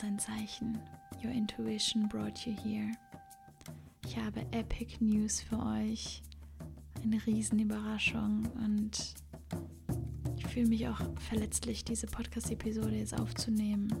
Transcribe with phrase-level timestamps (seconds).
[0.00, 0.78] ist ein Zeichen.
[1.22, 2.90] Your intuition brought you here.
[4.06, 6.22] Ich habe Epic News für euch.
[7.02, 9.14] Eine Riesenüberraschung und
[10.36, 13.92] ich fühle mich auch verletzlich, diese Podcast-Episode jetzt aufzunehmen.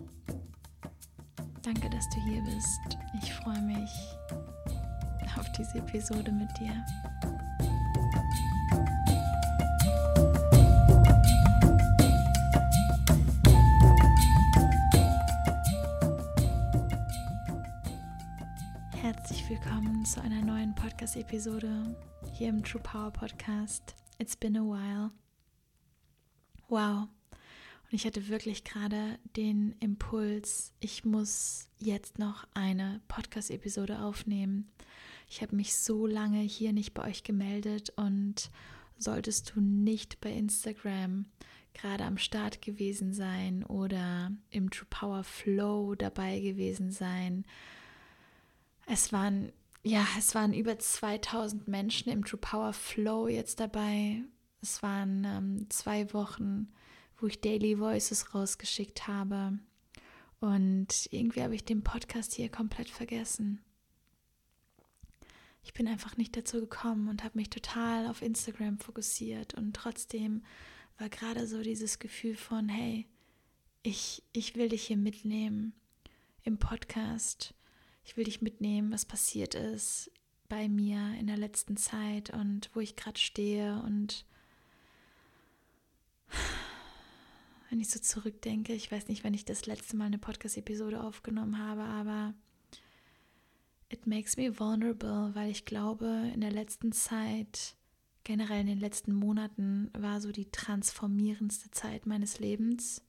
[1.62, 2.98] Danke, dass du hier bist.
[3.22, 3.90] Ich freue mich
[5.36, 7.69] auf diese Episode mit dir.
[19.50, 21.96] Willkommen zu einer neuen Podcast-Episode
[22.38, 23.96] hier im True Power Podcast.
[24.20, 25.10] It's been a while.
[26.68, 27.08] Wow.
[27.32, 34.70] Und ich hatte wirklich gerade den Impuls, ich muss jetzt noch eine Podcast-Episode aufnehmen.
[35.28, 38.52] Ich habe mich so lange hier nicht bei euch gemeldet und
[38.98, 41.24] solltest du nicht bei Instagram
[41.74, 47.44] gerade am Start gewesen sein oder im True Power Flow dabei gewesen sein.
[48.92, 49.52] Es waren
[49.82, 54.22] ja, es waren über 2000 Menschen im True Power Flow jetzt dabei.
[54.60, 56.68] Es waren ähm, zwei Wochen
[57.20, 59.58] wo ich Daily Voices rausgeschickt habe.
[60.40, 63.62] Und irgendwie habe ich den Podcast hier komplett vergessen.
[65.62, 69.54] Ich bin einfach nicht dazu gekommen und habe mich total auf Instagram fokussiert.
[69.54, 70.42] Und trotzdem
[70.98, 73.06] war gerade so dieses Gefühl von, hey,
[73.82, 75.74] ich, ich will dich hier mitnehmen
[76.42, 77.54] im Podcast.
[78.04, 80.10] Ich will dich mitnehmen, was passiert ist
[80.48, 84.26] bei mir in der letzten Zeit und wo ich gerade stehe und
[87.70, 88.74] wenn ich so zurückdenke.
[88.74, 92.34] Ich weiß nicht, wenn ich das letzte Mal eine Podcast-Episode aufgenommen habe, aber
[93.88, 97.76] it makes me vulnerable, weil ich glaube, in der letzten Zeit,
[98.24, 103.02] generell in den letzten Monaten, war so die transformierendste Zeit meines Lebens.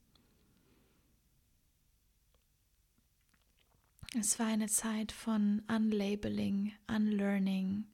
[4.14, 7.86] Es war eine Zeit von Unlabeling, Unlearning,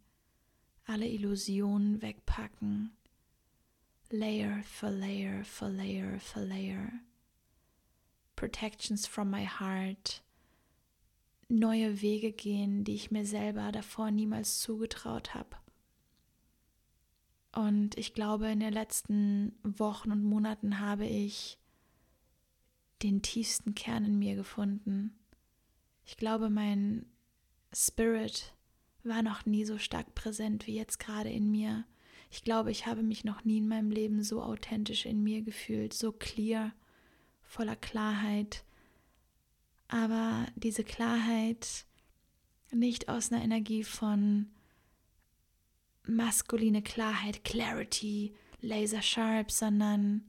[0.85, 2.91] alle Illusionen wegpacken,
[4.11, 6.91] layer for layer for layer for layer.
[8.35, 10.25] Protections from my heart.
[11.49, 15.57] Neue Wege gehen, die ich mir selber davor niemals zugetraut habe.
[17.53, 21.59] Und ich glaube, in den letzten Wochen und Monaten habe ich
[23.03, 25.15] den tiefsten Kern in mir gefunden.
[26.09, 27.05] Ich glaube, mein
[27.71, 28.55] Spirit
[29.05, 31.85] war noch nie so stark präsent wie jetzt gerade in mir.
[32.31, 35.93] Ich glaube, ich habe mich noch nie in meinem Leben so authentisch in mir gefühlt,
[35.93, 36.73] so clear,
[37.43, 38.65] voller Klarheit.
[39.89, 41.85] Aber diese Klarheit
[42.71, 44.47] nicht aus einer Energie von
[46.07, 50.25] maskuline Klarheit, Clarity, laser sharp, sondern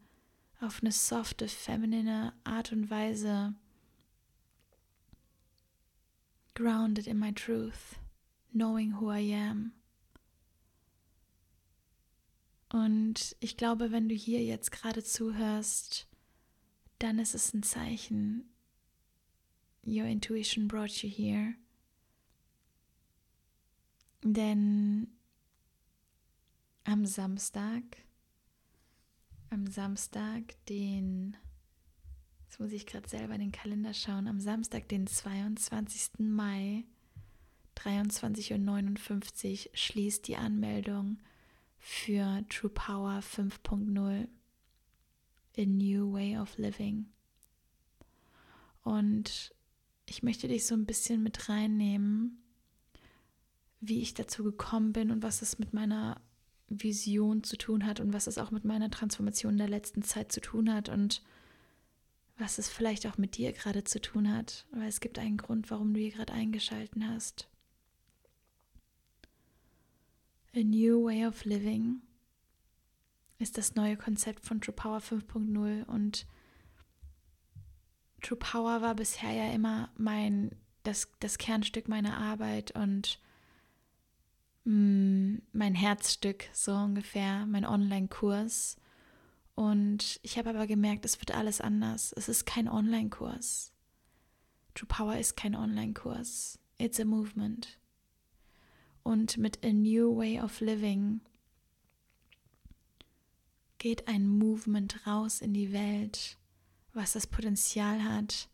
[0.59, 3.56] auf eine softe, feminine Art und Weise.
[6.59, 7.95] Grounded in my truth,
[8.53, 9.71] knowing who I am.
[12.69, 16.05] Und ich glaube, wenn du hier jetzt gerade zuhörst,
[16.99, 18.43] dann ist es ein Zeichen.
[19.85, 21.55] Your intuition brought you here.
[24.21, 25.07] Denn
[26.83, 27.83] am Samstag,
[29.49, 31.28] am Samstag, den,
[32.59, 36.19] muss ich gerade selber in den Kalender schauen, am Samstag, den 22.
[36.19, 36.83] Mai,
[37.77, 41.19] 23.59 Uhr, schließt die Anmeldung
[41.77, 44.27] für True Power 5.0,
[45.57, 47.05] A New Way of Living.
[48.83, 49.55] Und
[50.05, 52.43] ich möchte dich so ein bisschen mit reinnehmen,
[53.79, 56.19] wie ich dazu gekommen bin und was es mit meiner
[56.67, 60.41] Vision zu tun hat und was es auch mit meiner Transformation der letzten Zeit zu
[60.41, 61.23] tun hat und
[62.39, 65.69] was es vielleicht auch mit dir gerade zu tun hat, weil es gibt einen Grund,
[65.69, 67.50] warum du hier gerade eingeschalten hast.
[70.56, 72.01] A New Way of Living
[73.38, 76.25] ist das neue Konzept von True Power 5.0 und
[78.21, 80.51] True Power war bisher ja immer mein
[80.83, 83.19] das, das Kernstück meiner Arbeit und
[84.63, 88.77] mh, mm, mein Herzstück so ungefähr, mein Online-Kurs.
[89.59, 92.13] Und ich habe aber gemerkt, es wird alles anders.
[92.15, 93.73] Es ist kein Online-Kurs.
[94.73, 96.59] True Power ist kein Online-Kurs.
[96.77, 97.79] It's a movement
[99.09, 101.21] und mit A New Way of Living
[103.79, 106.38] geht ein Movement raus in die Welt,
[106.94, 108.50] was das Potenzial hat,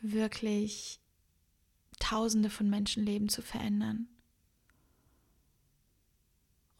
[0.00, 1.00] wirklich
[1.98, 4.08] Tausende von Menschenleben zu verändern.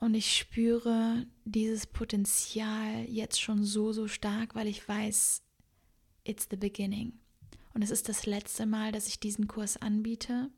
[0.00, 5.42] Und ich spüre dieses Potenzial jetzt schon so, so stark, weil ich weiß,
[6.24, 7.12] it's the beginning.
[7.74, 10.50] Und es ist das letzte Mal, dass ich diesen Kurs anbiete.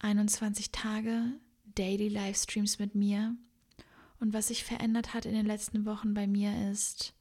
[0.00, 1.32] 21 Tage
[1.64, 3.36] Daily Livestreams mit mir.
[4.18, 7.14] Und was sich verändert hat in den letzten Wochen bei mir ist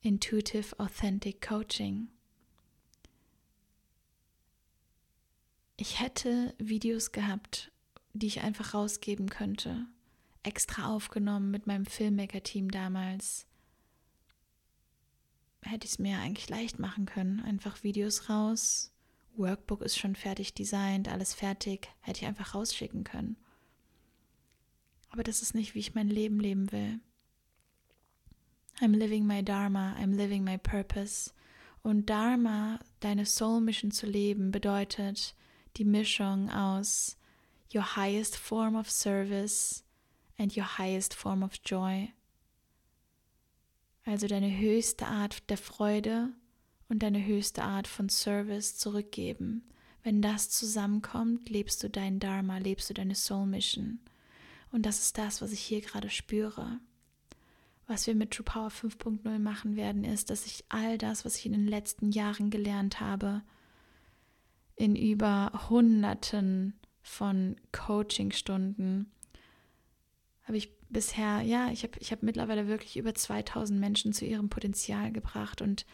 [0.00, 2.08] Intuitive Authentic Coaching.
[5.76, 7.70] Ich hätte Videos gehabt,
[8.18, 9.86] die ich einfach rausgeben könnte.
[10.42, 13.46] Extra aufgenommen mit meinem Filmmaker-Team damals.
[15.62, 17.40] Hätte ich es mir eigentlich leicht machen können.
[17.40, 18.92] Einfach Videos raus.
[19.36, 21.88] Workbook ist schon fertig designt, alles fertig.
[22.00, 23.36] Hätte ich einfach rausschicken können.
[25.10, 27.00] Aber das ist nicht, wie ich mein Leben leben will.
[28.80, 31.32] I'm living my Dharma, I'm living my purpose.
[31.82, 35.34] Und Dharma, deine Soul Mission zu leben, bedeutet,
[35.76, 37.17] die Mischung aus
[37.74, 39.84] your highest form of service
[40.38, 42.12] and your highest form of joy.
[44.04, 46.30] Also deine höchste Art der Freude
[46.88, 49.62] und deine höchste Art von Service zurückgeben.
[50.02, 54.00] Wenn das zusammenkommt, lebst du dein Dharma, lebst du deine Soul Mission.
[54.72, 56.80] Und das ist das, was ich hier gerade spüre.
[57.86, 61.46] Was wir mit True Power 5.0 machen werden, ist, dass ich all das, was ich
[61.46, 63.42] in den letzten Jahren gelernt habe,
[64.76, 66.77] in über Hunderten
[67.08, 69.10] von Coachingstunden
[70.44, 74.48] habe ich bisher, ja, ich habe ich hab mittlerweile wirklich über 2000 Menschen zu ihrem
[74.48, 75.84] Potenzial gebracht und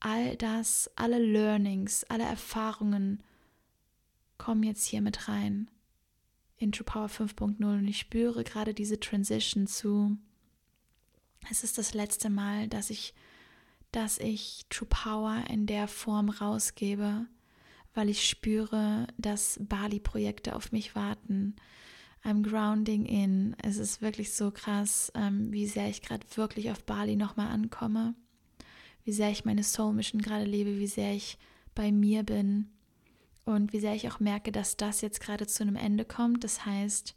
[0.00, 3.22] all das, alle Learnings, alle Erfahrungen
[4.36, 5.70] kommen jetzt hier mit rein
[6.56, 10.16] in True Power 5.0 und ich spüre gerade diese Transition zu.
[11.50, 13.14] Es ist das letzte Mal, dass ich,
[13.92, 17.26] dass ich True Power in der Form rausgebe
[17.94, 21.56] weil ich spüre, dass Bali-Projekte auf mich warten.
[22.24, 23.54] I'm grounding in.
[23.62, 28.14] Es ist wirklich so krass, ähm, wie sehr ich gerade wirklich auf Bali nochmal ankomme,
[29.04, 31.38] wie sehr ich meine Soul Mission gerade lebe, wie sehr ich
[31.74, 32.70] bei mir bin
[33.44, 36.44] und wie sehr ich auch merke, dass das jetzt gerade zu einem Ende kommt.
[36.44, 37.14] Das heißt,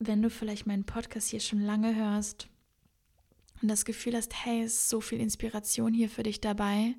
[0.00, 2.48] wenn du vielleicht meinen Podcast hier schon lange hörst
[3.60, 6.96] und das Gefühl hast, hey, es ist so viel Inspiration hier für dich dabei,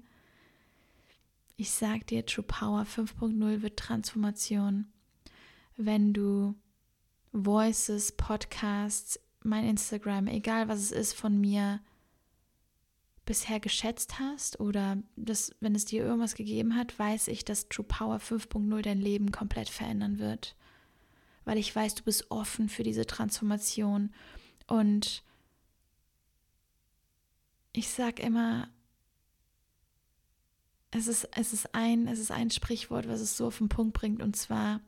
[1.55, 4.87] ich sag dir, True Power 5.0 wird Transformation.
[5.77, 6.55] Wenn du
[7.31, 11.81] Voices, Podcasts, mein Instagram, egal was es ist von mir,
[13.25, 17.85] bisher geschätzt hast oder das, wenn es dir irgendwas gegeben hat, weiß ich, dass True
[17.85, 20.55] Power 5.0 dein Leben komplett verändern wird.
[21.45, 24.13] Weil ich weiß, du bist offen für diese Transformation.
[24.67, 25.23] Und
[27.73, 28.69] ich sag immer,
[30.95, 33.93] es ist, es ist ein, es ist ein Sprichwort, was es so auf den Punkt
[33.93, 34.81] bringt, und zwar,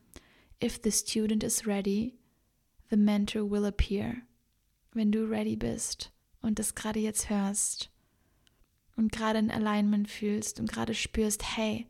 [0.64, 2.18] if the student is ready,
[2.90, 4.22] the mentor will appear.
[4.94, 6.12] Wenn du ready bist
[6.42, 7.90] und das gerade jetzt hörst
[8.96, 11.88] und gerade ein Alignment fühlst und gerade spürst, hey,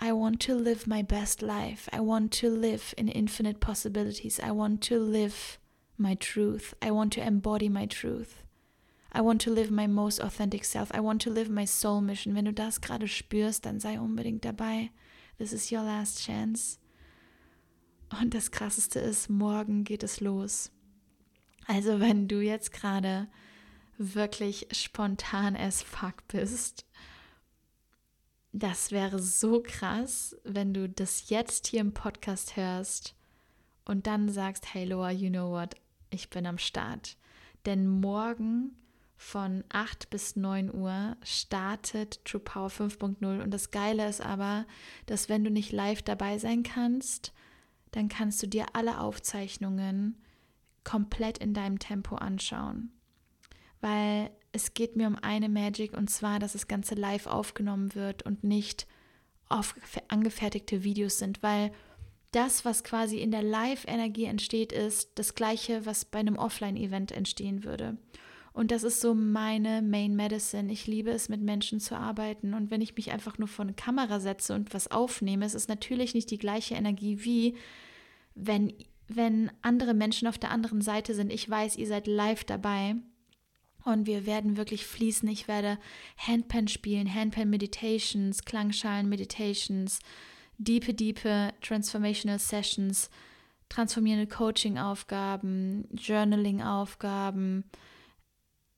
[0.00, 1.88] I want to live my best life.
[1.92, 4.40] I want to live in infinite possibilities.
[4.40, 5.60] I want to live
[5.96, 6.74] my truth.
[6.82, 8.43] I want to embody my truth.
[9.16, 10.90] I want to live my most authentic self.
[10.92, 12.34] I want to live my soul mission.
[12.34, 14.90] Wenn du das gerade spürst, dann sei unbedingt dabei.
[15.38, 16.78] This is your last chance.
[18.20, 20.72] Und das Krasseste ist, morgen geht es los.
[21.66, 23.28] Also wenn du jetzt gerade
[23.98, 26.84] wirklich spontan as fuck bist,
[28.52, 33.14] das wäre so krass, wenn du das jetzt hier im Podcast hörst
[33.84, 35.74] und dann sagst, hey Loa, you know what,
[36.10, 37.16] ich bin am Start.
[37.66, 38.76] Denn morgen
[39.16, 43.42] von 8 bis 9 Uhr startet True Power 5.0.
[43.42, 44.66] Und das Geile ist aber,
[45.06, 47.32] dass wenn du nicht live dabei sein kannst,
[47.92, 50.20] dann kannst du dir alle Aufzeichnungen
[50.82, 52.92] komplett in deinem Tempo anschauen.
[53.80, 58.24] Weil es geht mir um eine Magic und zwar, dass das Ganze live aufgenommen wird
[58.24, 58.86] und nicht
[59.48, 59.74] auf
[60.08, 61.72] angefertigte Videos sind, weil
[62.30, 67.62] das, was quasi in der Live-Energie entsteht, ist das gleiche, was bei einem Offline-Event entstehen
[67.62, 67.96] würde.
[68.54, 70.72] Und das ist so meine Main Medicine.
[70.72, 72.54] Ich liebe es, mit Menschen zu arbeiten.
[72.54, 75.68] Und wenn ich mich einfach nur vor eine Kamera setze und was aufnehme, es ist
[75.68, 77.56] natürlich nicht die gleiche Energie wie
[78.36, 78.72] wenn,
[79.08, 81.32] wenn andere Menschen auf der anderen Seite sind.
[81.32, 82.94] Ich weiß, ihr seid live dabei.
[83.82, 85.28] Und wir werden wirklich fließen.
[85.28, 85.76] Ich werde
[86.16, 89.98] Handpan spielen, Handpan Meditations, Klangschalen Meditations,
[90.58, 93.10] diepe, diepe Transformational Sessions,
[93.68, 97.64] transformierende Coaching-Aufgaben, Journaling-Aufgaben,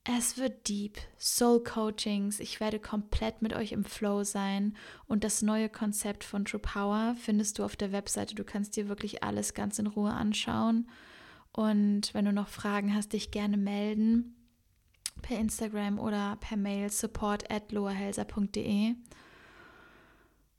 [0.09, 5.43] es wird deep, Soul Coachings, ich werde komplett mit euch im Flow sein und das
[5.43, 8.35] neue Konzept von True Power findest du auf der Webseite.
[8.35, 10.89] Du kannst dir wirklich alles ganz in Ruhe anschauen
[11.53, 14.33] und wenn du noch Fragen hast, dich gerne melden.
[15.23, 18.95] per Instagram oder per Mail support at loahelser.de.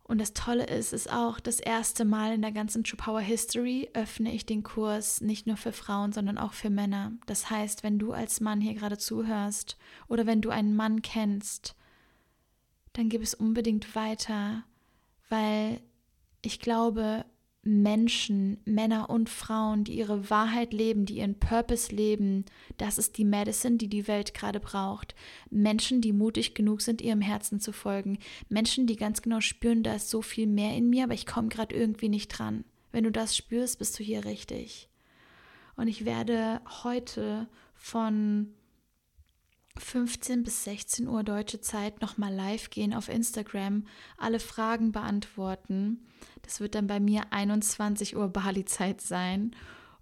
[0.08, 3.90] Und das Tolle ist, ist auch das erste Mal in der ganzen True Power History
[3.94, 7.12] öffne ich den Kurs nicht nur für Frauen, sondern auch für Männer.
[7.26, 11.76] Das heißt, wenn du als Mann hier gerade zuhörst oder wenn du einen Mann kennst,
[12.94, 14.64] dann gib es unbedingt weiter,
[15.28, 15.82] weil
[16.42, 17.26] ich glaube,
[17.68, 22.46] Menschen, Männer und Frauen, die ihre Wahrheit leben, die ihren Purpose leben,
[22.78, 25.16] das ist die Medicine, die die Welt gerade braucht.
[25.50, 28.20] Menschen, die mutig genug sind, ihrem Herzen zu folgen.
[28.48, 31.50] Menschen, die ganz genau spüren, da ist so viel mehr in mir, aber ich komme
[31.50, 32.64] gerade irgendwie nicht dran.
[32.94, 34.88] Wenn du das spürst, bist du hier richtig.
[35.76, 38.54] Und ich werde heute von
[39.80, 43.86] 15 bis 16 Uhr deutsche Zeit nochmal live gehen auf Instagram,
[44.18, 46.06] alle Fragen beantworten.
[46.42, 49.56] Das wird dann bei mir 21 Uhr Bali-Zeit sein.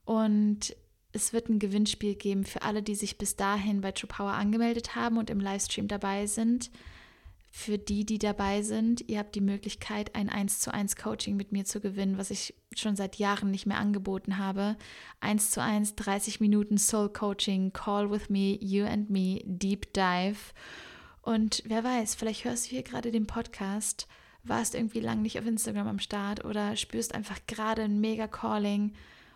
[0.05, 0.75] Und
[1.11, 4.95] es wird ein Gewinnspiel geben für alle, die sich bis dahin bei True Power angemeldet
[4.95, 6.69] haben und im Livestream dabei sind.
[7.57, 11.53] Für die, die dabei sind, ihr habt die Möglichkeit, ein 1 zu 1 Coaching mit
[11.53, 14.75] mir zu gewinnen, was ich schon seit Jahren nicht mehr angeboten habe.
[15.21, 20.53] 1 zu 1, 30 Minuten Soul Coaching, Call with me, you and me, Deep Dive.
[21.21, 24.09] Und wer weiß, vielleicht hörst du hier gerade den Podcast,
[24.43, 28.91] warst irgendwie lang nicht auf Instagram am Start oder spürst einfach gerade ein mega Calling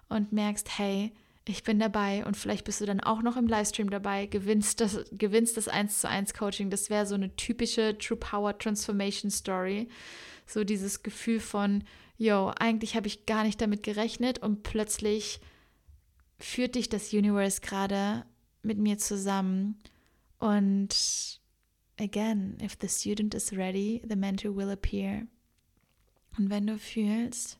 [0.09, 1.13] und merkst, hey,
[1.50, 5.03] ich bin dabei und vielleicht bist du dann auch noch im Livestream dabei, gewinnst das,
[5.12, 6.70] gewinnst das 1 zu 1 Coaching.
[6.70, 9.89] Das wäre so eine typische True Power Transformation Story.
[10.46, 11.84] So dieses Gefühl von,
[12.18, 15.39] yo, eigentlich habe ich gar nicht damit gerechnet und plötzlich
[16.38, 18.25] führt dich das Universe gerade
[18.62, 19.79] mit mir zusammen.
[20.38, 21.39] Und
[22.00, 25.24] again, if the student is ready, the mentor will appear.
[26.38, 27.58] Und wenn du fühlst,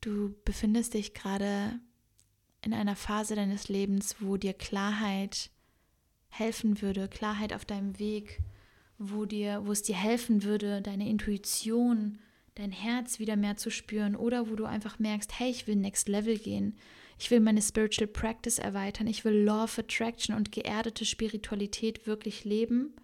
[0.00, 1.80] Du befindest dich gerade
[2.62, 5.50] in einer Phase deines Lebens, wo dir Klarheit
[6.28, 8.40] helfen würde, Klarheit auf deinem Weg,
[8.98, 12.18] wo dir, wo es dir helfen würde, deine Intuition,
[12.54, 16.08] dein Herz wieder mehr zu spüren oder wo du einfach merkst, hey, ich will Next
[16.08, 16.76] Level gehen.
[17.18, 19.06] Ich will meine Spiritual Practice erweitern.
[19.08, 22.94] Ich will Law of Attraction und geerdete Spiritualität wirklich leben.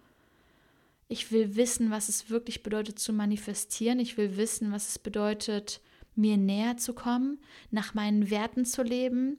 [1.07, 3.99] Ich will wissen, was es wirklich bedeutet zu manifestieren.
[3.99, 5.81] Ich will wissen, was es bedeutet,
[6.15, 7.39] mir näher zu kommen,
[7.71, 9.37] nach meinen Werten zu leben.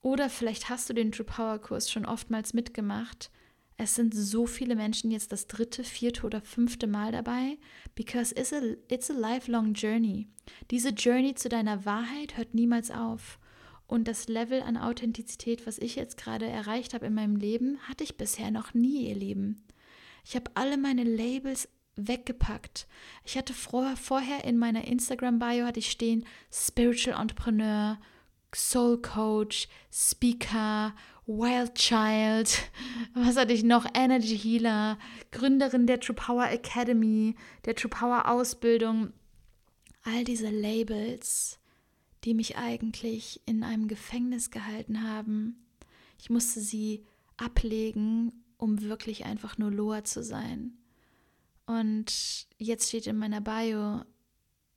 [0.00, 3.30] Oder vielleicht hast du den True Power Kurs schon oftmals mitgemacht.
[3.76, 7.58] Es sind so viele Menschen jetzt das dritte, vierte oder fünfte Mal dabei,
[7.94, 10.26] because it's a, it's a lifelong journey.
[10.70, 13.38] Diese Journey zu deiner Wahrheit hört niemals auf.
[13.86, 18.04] Und das Level an Authentizität, was ich jetzt gerade erreicht habe in meinem Leben, hatte
[18.04, 19.64] ich bisher noch nie, ihr Lieben.
[20.24, 21.68] Ich habe alle meine Labels
[21.98, 22.86] weggepackt.
[23.24, 27.98] Ich hatte vor, vorher in meiner Instagram-Bio hatte ich stehen Spiritual Entrepreneur,
[28.54, 30.94] Soul Coach, Speaker,
[31.26, 32.70] Wild Child,
[33.14, 33.86] was hatte ich noch?
[33.94, 34.98] Energy Healer,
[35.30, 37.34] Gründerin der True Power Academy,
[37.66, 39.12] der True Power Ausbildung.
[40.04, 41.58] All diese Labels,
[42.24, 45.66] die mich eigentlich in einem Gefängnis gehalten haben.
[46.18, 47.04] Ich musste sie
[47.36, 50.78] ablegen, um wirklich einfach nur Loa zu sein.
[51.68, 54.02] Und jetzt steht in meiner Bio,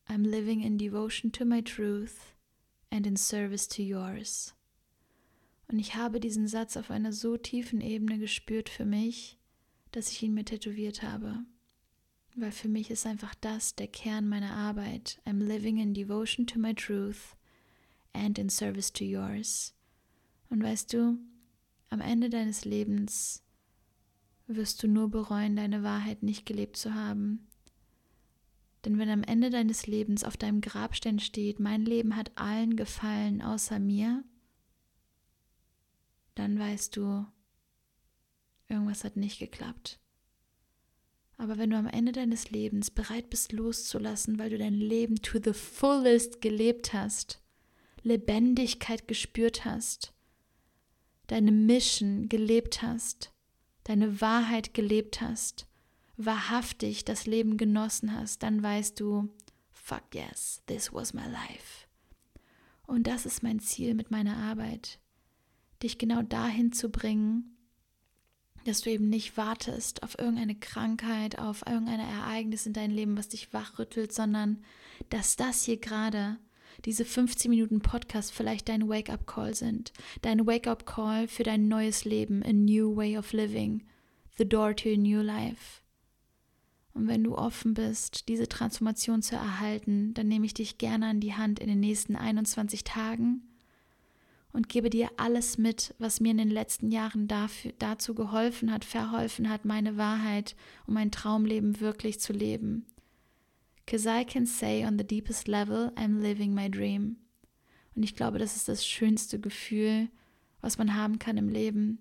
[0.10, 2.36] I'm living in devotion to my truth
[2.89, 4.53] and in service to yours.
[5.69, 9.38] Und ich habe diesen Satz auf einer so tiefen Ebene gespürt für mich,
[9.91, 11.45] dass ich ihn mir tätowiert habe.
[12.36, 15.21] Weil für mich ist einfach das der Kern meiner Arbeit.
[15.25, 17.38] I'm living in devotion to my truth
[18.12, 19.74] and in service to yours.
[20.50, 21.17] Und weißt du,
[21.89, 23.43] am Ende deines Lebens
[24.55, 27.48] wirst du nur bereuen, deine Wahrheit nicht gelebt zu haben.
[28.86, 33.41] Denn wenn am Ende deines Lebens auf deinem Grabstein steht, mein Leben hat allen gefallen
[33.41, 34.24] außer mir,
[36.36, 37.25] dann weißt du,
[38.70, 40.00] irgendwas hat nicht geklappt.
[41.38, 45.39] Aber wenn du am Ende deines Lebens bereit bist loszulassen, weil du dein Leben to
[45.43, 47.41] the fullest gelebt hast,
[48.03, 50.13] Lebendigkeit gespürt hast,
[51.27, 53.31] deine Mission gelebt hast,
[53.83, 55.67] deine Wahrheit gelebt hast,
[56.17, 59.29] wahrhaftig das Leben genossen hast, dann weißt du,
[59.71, 61.88] fuck yes, this was my life.
[62.85, 65.00] Und das ist mein Ziel mit meiner Arbeit,
[65.81, 67.57] dich genau dahin zu bringen,
[68.65, 73.29] dass du eben nicht wartest auf irgendeine Krankheit, auf irgendein Ereignis in deinem Leben, was
[73.29, 74.63] dich wachrüttelt, sondern
[75.09, 76.38] dass das hier gerade
[76.86, 79.94] diese 15 Minuten Podcast vielleicht dein Wake-up-Call sind.
[80.22, 83.84] Dein Wake-up-Call für dein neues Leben, a new way of living,
[84.38, 85.82] the door to a new life.
[86.94, 91.20] Und wenn du offen bist, diese Transformation zu erhalten, dann nehme ich dich gerne an
[91.20, 93.44] die Hand in den nächsten 21 Tagen
[94.54, 98.84] und gebe dir alles mit, was mir in den letzten Jahren dafür, dazu geholfen hat,
[98.84, 102.86] verholfen hat, meine Wahrheit und mein Traumleben wirklich zu leben.
[103.91, 107.17] Cause I can say on the deepest level, I'm living my dream.
[107.93, 110.07] Und ich glaube, das ist das schönste Gefühl,
[110.62, 112.00] was man haben kann im Leben.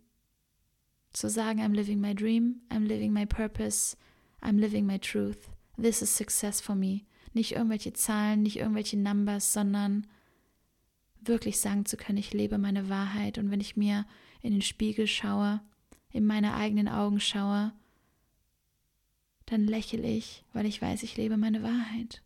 [1.13, 3.97] Zu sagen, I'm living my dream, I'm living my purpose,
[4.41, 5.51] I'm living my truth.
[5.83, 7.07] This is success for me.
[7.33, 10.07] Nicht irgendwelche Zahlen, nicht irgendwelche Numbers, sondern
[11.21, 13.37] wirklich sagen zu können, ich lebe meine Wahrheit.
[13.37, 14.07] Und wenn ich mir
[14.43, 15.61] in den Spiegel schaue,
[16.13, 17.73] in meine eigenen Augen schaue,
[19.51, 22.23] dann lächle ich, weil ich weiß, ich lebe meine Wahrheit.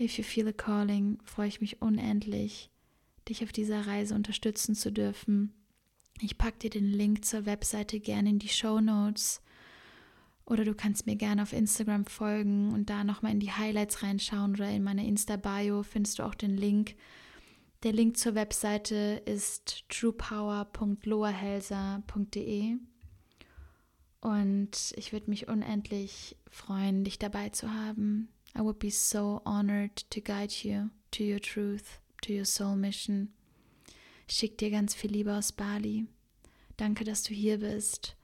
[0.00, 2.70] If you feel a calling, freue ich mich unendlich,
[3.28, 5.52] dich auf dieser Reise unterstützen zu dürfen.
[6.22, 9.42] Ich packe dir den Link zur Webseite gerne in die Show Notes.
[10.46, 14.54] Oder du kannst mir gerne auf Instagram folgen und da nochmal in die Highlights reinschauen
[14.54, 16.94] oder in meiner Insta-Bio findest du auch den Link.
[17.82, 22.78] Der Link zur Webseite ist truepower.loahelser.de
[24.24, 28.30] und ich würde mich unendlich freuen, dich dabei zu haben.
[28.56, 33.34] I would be so honored to guide you to your truth, to your soul mission.
[34.26, 36.06] Ich schicke dir ganz viel Liebe aus Bali.
[36.78, 38.16] Danke, dass du hier bist.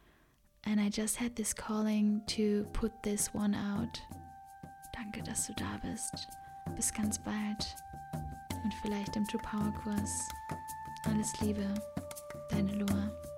[0.64, 4.00] And I just had this calling to put this one out.
[4.94, 6.26] Danke, dass du da bist.
[6.76, 7.76] Bis ganz bald.
[8.64, 10.28] Und vielleicht im True Power Kurs.
[11.04, 11.74] Alles Liebe,
[12.50, 13.29] deine Loa.